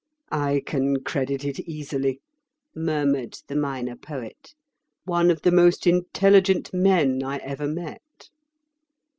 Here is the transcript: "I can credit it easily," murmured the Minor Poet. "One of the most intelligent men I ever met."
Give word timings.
"I 0.31 0.63
can 0.65 1.03
credit 1.03 1.45
it 1.45 1.59
easily," 1.59 2.21
murmured 2.75 3.35
the 3.47 3.55
Minor 3.55 3.95
Poet. 3.95 4.55
"One 5.05 5.29
of 5.29 5.43
the 5.43 5.51
most 5.51 5.85
intelligent 5.85 6.73
men 6.73 7.21
I 7.21 7.37
ever 7.37 7.67
met." 7.67 8.01